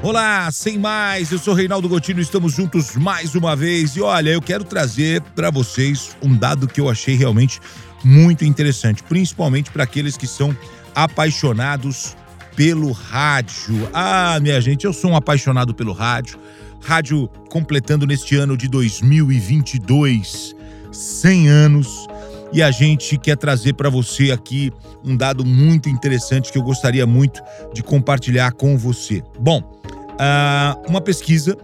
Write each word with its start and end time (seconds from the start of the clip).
Olá, 0.00 0.48
sem 0.52 0.78
mais, 0.78 1.32
eu 1.32 1.38
sou 1.38 1.52
Reinaldo 1.52 1.88
Gotino, 1.88 2.20
estamos 2.20 2.54
juntos 2.54 2.94
mais 2.94 3.34
uma 3.34 3.56
vez 3.56 3.96
e 3.96 4.00
olha, 4.00 4.30
eu 4.30 4.40
quero 4.40 4.62
trazer 4.62 5.20
para 5.34 5.50
vocês 5.50 6.16
um 6.22 6.36
dado 6.36 6.68
que 6.68 6.80
eu 6.80 6.88
achei 6.88 7.16
realmente 7.16 7.60
muito 8.04 8.44
interessante, 8.44 9.02
principalmente 9.02 9.72
para 9.72 9.82
aqueles 9.82 10.16
que 10.16 10.26
são 10.26 10.56
apaixonados 10.94 12.16
pelo 12.54 12.92
rádio. 12.92 13.90
Ah, 13.92 14.38
minha 14.40 14.60
gente, 14.60 14.84
eu 14.84 14.92
sou 14.92 15.10
um 15.10 15.16
apaixonado 15.16 15.74
pelo 15.74 15.92
rádio. 15.92 16.38
Rádio 16.80 17.28
completando 17.50 18.06
neste 18.06 18.36
ano 18.36 18.56
de 18.56 18.68
2022 18.68 20.54
100 20.92 21.48
anos 21.48 22.06
e 22.52 22.62
a 22.62 22.70
gente 22.70 23.18
quer 23.18 23.36
trazer 23.36 23.74
para 23.74 23.90
você 23.90 24.30
aqui 24.30 24.72
um 25.04 25.16
dado 25.16 25.44
muito 25.44 25.88
interessante 25.88 26.52
que 26.52 26.58
eu 26.58 26.62
gostaria 26.62 27.06
muito 27.06 27.42
de 27.74 27.82
compartilhar 27.82 28.52
com 28.52 28.78
você. 28.78 29.22
Bom, 29.38 29.77
Uh, 30.18 30.88
uma 30.88 31.00
pesquisa, 31.00 31.56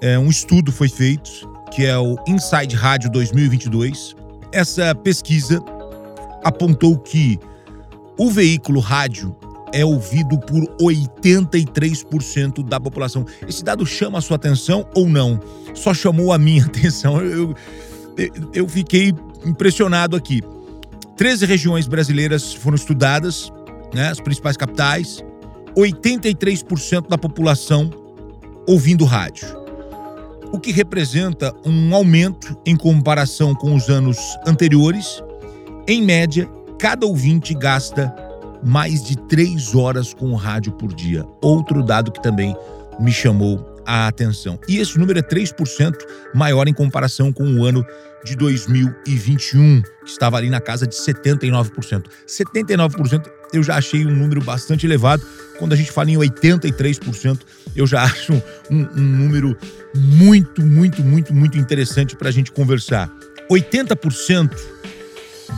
é, 0.00 0.18
um 0.18 0.30
estudo 0.30 0.72
foi 0.72 0.88
feito, 0.88 1.30
que 1.70 1.84
é 1.84 1.96
o 1.98 2.16
Inside 2.26 2.74
Rádio 2.74 3.10
2022. 3.10 4.16
Essa 4.52 4.94
pesquisa 4.94 5.62
apontou 6.42 6.98
que 6.98 7.38
o 8.18 8.30
veículo 8.30 8.80
rádio 8.80 9.36
é 9.72 9.84
ouvido 9.84 10.38
por 10.38 10.64
83% 10.80 12.66
da 12.66 12.80
população. 12.80 13.26
Esse 13.46 13.62
dado 13.62 13.84
chama 13.84 14.18
a 14.18 14.20
sua 14.22 14.36
atenção 14.36 14.88
ou 14.94 15.06
não? 15.06 15.38
Só 15.74 15.92
chamou 15.92 16.32
a 16.32 16.38
minha 16.38 16.64
atenção. 16.66 17.20
Eu, 17.20 17.54
eu, 18.16 18.32
eu 18.54 18.68
fiquei 18.68 19.12
impressionado 19.44 20.16
aqui. 20.16 20.42
13 21.16 21.46
regiões 21.46 21.86
brasileiras 21.86 22.54
foram 22.54 22.76
estudadas, 22.76 23.52
né, 23.92 24.08
as 24.08 24.20
principais 24.20 24.56
capitais. 24.56 25.22
83% 25.76 27.08
da 27.08 27.18
população 27.18 27.90
ouvindo 28.66 29.04
rádio, 29.04 29.46
o 30.52 30.58
que 30.58 30.72
representa 30.72 31.54
um 31.64 31.94
aumento 31.94 32.56
em 32.64 32.76
comparação 32.76 33.54
com 33.54 33.74
os 33.74 33.88
anos 33.88 34.18
anteriores. 34.46 35.22
Em 35.86 36.02
média, 36.02 36.48
cada 36.78 37.06
ouvinte 37.06 37.54
gasta 37.54 38.14
mais 38.64 39.02
de 39.04 39.16
três 39.16 39.74
horas 39.74 40.14
com 40.14 40.34
rádio 40.34 40.72
por 40.72 40.92
dia. 40.94 41.26
Outro 41.42 41.82
dado 41.82 42.10
que 42.10 42.22
também 42.22 42.56
me 42.98 43.12
chamou 43.12 43.75
a 43.86 44.08
atenção. 44.08 44.58
E 44.68 44.78
esse 44.78 44.98
número 44.98 45.18
é 45.18 45.22
3% 45.22 45.94
maior 46.34 46.68
em 46.68 46.74
comparação 46.74 47.32
com 47.32 47.44
o 47.44 47.64
ano 47.64 47.86
de 48.24 48.34
2021, 48.34 49.82
que 49.82 50.10
estava 50.10 50.36
ali 50.36 50.50
na 50.50 50.60
casa 50.60 50.86
de 50.86 50.96
79%. 50.96 52.06
79% 52.26 53.30
eu 53.52 53.62
já 53.62 53.76
achei 53.76 54.04
um 54.04 54.14
número 54.14 54.42
bastante 54.42 54.84
elevado. 54.86 55.24
Quando 55.58 55.72
a 55.72 55.76
gente 55.76 55.92
fala 55.92 56.10
em 56.10 56.16
83%, 56.16 57.40
eu 57.74 57.86
já 57.86 58.02
acho 58.04 58.32
um, 58.70 58.86
um 58.96 59.02
número 59.02 59.56
muito, 59.94 60.62
muito, 60.62 61.02
muito, 61.02 61.32
muito 61.32 61.56
interessante 61.56 62.16
para 62.16 62.28
a 62.28 62.32
gente 62.32 62.50
conversar. 62.50 63.10
80% 63.50 64.50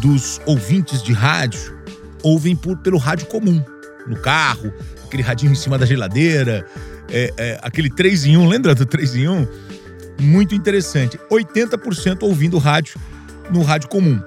dos 0.03 0.41
ouvintes 0.45 1.03
de 1.03 1.13
rádio 1.13 1.79
ouvem 2.23 2.55
por, 2.55 2.77
pelo 2.79 2.99
rádio 2.99 3.27
comum, 3.27 3.65
no 4.07 4.17
carro, 4.21 4.73
aquele 5.05 5.23
radinho 5.23 5.53
em 5.53 5.55
cima 5.55 5.79
da 5.79 5.87
geladeira, 5.87 6.67
é, 7.11 7.33
é, 7.37 7.59
aquele 7.63 7.91
3 7.91 8.27
em 8.27 8.37
1, 8.37 8.49
lembra 8.49 8.75
do 8.75 8.85
3 8.85 9.17
em 9.17 9.29
1? 9.29 9.49
Muito 10.21 10.55
interessante. 10.55 11.19
80% 11.31 12.23
ouvindo 12.23 12.59
rádio 12.59 13.01
no 13.51 13.63
rádio 13.63 13.89
comum. 13.89 14.21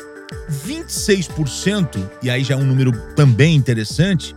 26%, 0.65 2.09
e 2.23 2.29
aí 2.29 2.43
já 2.43 2.55
é 2.55 2.57
um 2.57 2.63
número 2.63 2.91
também 3.15 3.55
interessante, 3.55 4.35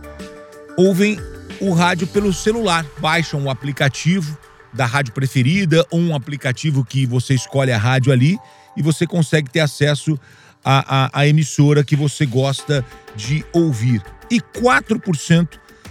ouvem 0.77 1.19
o 1.59 1.73
rádio 1.73 2.05
pelo 2.07 2.33
celular. 2.33 2.85
Baixam 2.99 3.43
o 3.43 3.49
aplicativo 3.49 4.37
da 4.73 4.85
rádio 4.85 5.13
preferida 5.13 5.85
ou 5.89 5.99
um 5.99 6.15
aplicativo 6.15 6.83
que 6.83 7.05
você 7.05 7.33
escolhe 7.33 7.71
a 7.71 7.77
rádio 7.77 8.11
ali 8.11 8.37
e 8.75 8.81
você 8.81 9.07
consegue 9.07 9.49
ter 9.49 9.61
acesso 9.61 10.19
à, 10.63 11.05
à, 11.05 11.19
à 11.21 11.27
emissora 11.27 11.83
que 11.83 11.95
você 11.95 12.25
gosta 12.25 12.85
de 13.15 13.45
ouvir. 13.53 14.03
E 14.29 14.41
4% 14.41 15.47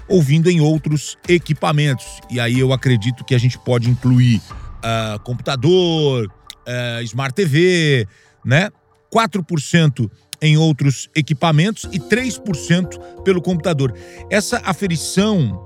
ouvindo 0.08 0.50
em 0.50 0.60
outros 0.60 1.16
equipamentos. 1.28 2.06
E 2.30 2.38
aí 2.38 2.58
eu 2.58 2.72
acredito 2.72 3.24
que 3.24 3.34
a 3.34 3.38
gente 3.38 3.58
pode 3.58 3.88
incluir 3.88 4.36
uh, 4.36 5.18
computador, 5.20 6.26
uh, 6.26 7.02
Smart 7.02 7.34
TV, 7.34 8.06
né? 8.44 8.70
4% 9.12 10.10
em 10.42 10.56
outros 10.56 11.08
equipamentos 11.14 11.84
e 11.92 11.98
3% 11.98 12.98
pelo 13.22 13.40
computador. 13.40 13.94
Essa 14.28 14.60
aferição 14.64 15.64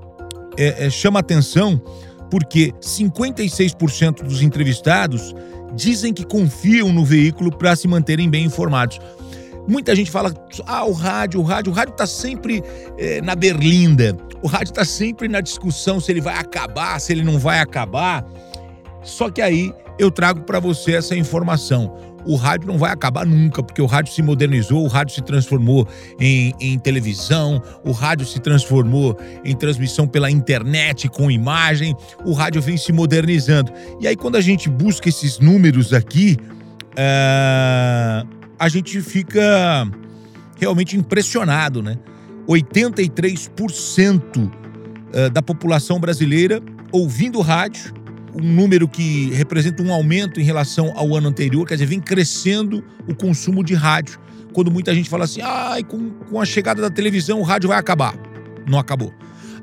é, 0.57 0.85
é, 0.85 0.89
chama 0.89 1.19
atenção 1.19 1.81
porque 2.29 2.71
56% 2.79 4.23
dos 4.23 4.41
entrevistados 4.41 5.33
dizem 5.75 6.13
que 6.13 6.23
confiam 6.23 6.93
no 6.93 7.03
veículo 7.03 7.51
para 7.51 7.75
se 7.75 7.87
manterem 7.87 8.29
bem 8.29 8.45
informados. 8.45 8.99
Muita 9.67 9.95
gente 9.95 10.09
fala, 10.09 10.33
ah, 10.65 10.85
o 10.85 10.93
rádio, 10.93 11.39
o 11.39 11.43
rádio, 11.43 11.71
o 11.71 11.75
rádio 11.75 11.91
está 11.91 12.07
sempre 12.07 12.63
é, 12.97 13.21
na 13.21 13.35
berlinda, 13.35 14.17
o 14.41 14.47
rádio 14.47 14.71
está 14.71 14.85
sempre 14.85 15.27
na 15.27 15.41
discussão 15.41 15.99
se 15.99 16.11
ele 16.11 16.21
vai 16.21 16.35
acabar, 16.35 16.99
se 16.99 17.11
ele 17.11 17.23
não 17.23 17.37
vai 17.37 17.59
acabar. 17.59 18.25
Só 19.03 19.29
que 19.29 19.41
aí 19.41 19.73
eu 19.97 20.09
trago 20.09 20.41
para 20.41 20.59
você 20.59 20.93
essa 20.93 21.15
informação. 21.15 21.93
O 22.25 22.35
rádio 22.35 22.67
não 22.67 22.77
vai 22.77 22.91
acabar 22.91 23.25
nunca, 23.25 23.63
porque 23.63 23.81
o 23.81 23.85
rádio 23.85 24.13
se 24.13 24.21
modernizou, 24.21 24.83
o 24.83 24.87
rádio 24.87 25.15
se 25.15 25.21
transformou 25.21 25.87
em, 26.19 26.53
em 26.59 26.77
televisão, 26.77 27.61
o 27.83 27.91
rádio 27.91 28.25
se 28.25 28.39
transformou 28.39 29.17
em 29.43 29.55
transmissão 29.55 30.05
pela 30.07 30.29
internet 30.29 31.07
com 31.07 31.31
imagem, 31.31 31.95
o 32.25 32.33
rádio 32.33 32.61
vem 32.61 32.77
se 32.77 32.91
modernizando. 32.91 33.71
E 34.01 34.07
aí, 34.07 34.15
quando 34.15 34.35
a 34.35 34.41
gente 34.41 34.69
busca 34.69 35.07
esses 35.07 35.39
números 35.39 35.93
aqui, 35.93 36.37
uh, 36.91 38.27
a 38.57 38.69
gente 38.69 39.01
fica 39.01 39.89
realmente 40.59 40.97
impressionado, 40.97 41.81
né? 41.81 41.97
83% 42.49 44.51
eh, 45.13 45.29
da 45.29 45.41
população 45.41 45.99
brasileira 45.99 46.61
ouvindo 46.91 47.39
rádio 47.41 47.93
um 48.33 48.41
número 48.41 48.87
que 48.87 49.31
representa 49.31 49.81
um 49.81 49.93
aumento 49.93 50.39
em 50.39 50.43
relação 50.43 50.91
ao 50.95 51.15
ano 51.15 51.29
anterior, 51.29 51.67
quer 51.67 51.75
dizer, 51.75 51.85
vem 51.85 51.99
crescendo 51.99 52.83
o 53.07 53.15
consumo 53.15 53.63
de 53.63 53.73
rádio. 53.73 54.19
Quando 54.53 54.71
muita 54.71 54.93
gente 54.93 55.09
fala 55.09 55.25
assim, 55.25 55.41
ah, 55.41 55.77
com, 55.87 56.11
com 56.11 56.39
a 56.39 56.45
chegada 56.45 56.81
da 56.81 56.89
televisão 56.89 57.39
o 57.39 57.43
rádio 57.43 57.69
vai 57.69 57.77
acabar. 57.77 58.15
Não 58.67 58.79
acabou. 58.79 59.13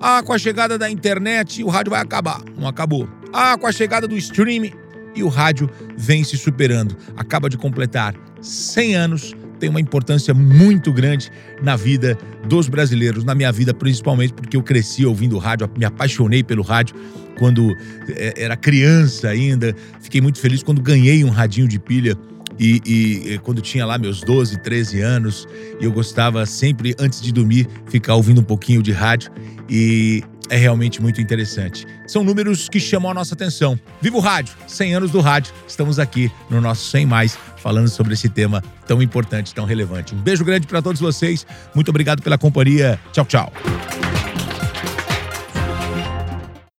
Ah, 0.00 0.22
com 0.22 0.32
a 0.32 0.38
chegada 0.38 0.78
da 0.78 0.90
internet 0.90 1.62
o 1.62 1.68
rádio 1.68 1.90
vai 1.90 2.00
acabar. 2.00 2.42
Não 2.56 2.68
acabou. 2.68 3.08
Ah, 3.32 3.56
com 3.58 3.66
a 3.66 3.72
chegada 3.72 4.06
do 4.06 4.16
streaming 4.16 4.72
e 5.14 5.22
o 5.22 5.28
rádio 5.28 5.68
vem 5.96 6.22
se 6.22 6.36
superando. 6.36 6.96
Acaba 7.16 7.48
de 7.48 7.56
completar 7.56 8.14
100 8.40 8.94
anos 8.94 9.34
tem 9.58 9.68
uma 9.68 9.80
importância 9.80 10.32
muito 10.34 10.92
grande 10.92 11.30
na 11.62 11.76
vida 11.76 12.16
dos 12.48 12.68
brasileiros, 12.68 13.24
na 13.24 13.34
minha 13.34 13.50
vida 13.50 13.72
principalmente 13.72 14.32
porque 14.32 14.56
eu 14.56 14.62
cresci 14.62 15.04
ouvindo 15.04 15.38
rádio, 15.38 15.68
me 15.76 15.84
apaixonei 15.84 16.42
pelo 16.42 16.62
rádio 16.62 16.94
quando 17.38 17.74
é, 18.08 18.34
era 18.36 18.56
criança 18.56 19.28
ainda. 19.28 19.74
Fiquei 20.00 20.20
muito 20.20 20.38
feliz 20.38 20.62
quando 20.62 20.80
ganhei 20.80 21.24
um 21.24 21.30
radinho 21.30 21.68
de 21.68 21.78
pilha 21.78 22.16
e, 22.58 22.80
e, 22.86 23.38
quando 23.38 23.60
tinha 23.60 23.84
lá 23.84 23.98
meus 23.98 24.20
12, 24.22 24.58
13 24.62 25.00
anos, 25.00 25.46
eu 25.80 25.92
gostava 25.92 26.46
sempre, 26.46 26.94
antes 26.98 27.20
de 27.20 27.32
dormir, 27.32 27.68
ficar 27.86 28.14
ouvindo 28.14 28.40
um 28.40 28.44
pouquinho 28.44 28.82
de 28.82 28.92
rádio 28.92 29.30
e 29.68 30.22
é 30.48 30.56
realmente 30.56 31.00
muito 31.00 31.20
interessante. 31.20 31.86
São 32.06 32.22
números 32.22 32.68
que 32.68 32.80
chamam 32.80 33.10
a 33.10 33.14
nossa 33.14 33.34
atenção. 33.34 33.78
Viva 34.00 34.16
o 34.16 34.20
rádio, 34.20 34.54
100 34.66 34.94
anos 34.94 35.10
do 35.10 35.20
rádio. 35.20 35.52
Estamos 35.66 35.98
aqui 35.98 36.30
no 36.48 36.60
nosso 36.60 36.90
100 36.90 37.06
mais 37.06 37.38
falando 37.56 37.88
sobre 37.88 38.14
esse 38.14 38.28
tema 38.28 38.62
tão 38.86 39.02
importante, 39.02 39.54
tão 39.54 39.64
relevante. 39.64 40.14
Um 40.14 40.18
beijo 40.18 40.44
grande 40.44 40.66
para 40.66 40.80
todos 40.80 41.00
vocês. 41.00 41.46
Muito 41.74 41.88
obrigado 41.88 42.22
pela 42.22 42.38
companhia. 42.38 42.98
Tchau, 43.12 43.24
tchau. 43.24 43.52